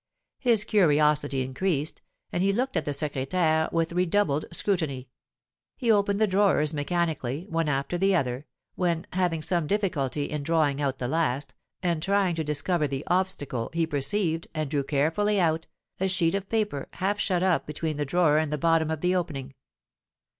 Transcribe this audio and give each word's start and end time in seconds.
His 0.39 0.63
curiosity 0.63 1.43
increased, 1.43 2.01
and 2.31 2.41
he 2.41 2.51
looked 2.51 2.75
at 2.75 2.85
the 2.85 2.91
secrétaire 2.91 3.71
with 3.71 3.91
redoubled 3.91 4.45
scrutiny; 4.51 5.09
he 5.77 5.91
opened 5.91 6.19
the 6.19 6.25
drawers 6.25 6.73
mechanically, 6.73 7.45
one 7.49 7.69
after 7.69 7.99
the 7.99 8.15
other, 8.15 8.47
when, 8.73 9.05
having 9.13 9.43
some 9.43 9.67
difficulty 9.67 10.25
in 10.25 10.41
drawing 10.41 10.81
out 10.81 10.97
the 10.97 11.07
last, 11.07 11.53
and 11.83 12.01
trying 12.01 12.33
to 12.33 12.43
discover 12.43 12.87
the 12.87 13.03
obstacle, 13.05 13.69
he 13.73 13.85
perceived, 13.85 14.47
and 14.55 14.71
drew 14.71 14.81
carefully 14.83 15.39
out, 15.39 15.67
a 15.99 16.07
sheet 16.07 16.33
of 16.33 16.49
paper, 16.49 16.89
half 16.93 17.19
shut 17.19 17.43
up 17.43 17.67
between 17.67 17.97
the 17.97 18.03
drawer 18.05 18.39
and 18.39 18.51
the 18.51 18.57
bottom 18.57 18.89
of 18.89 19.01
the 19.01 19.15
opening. 19.15 19.53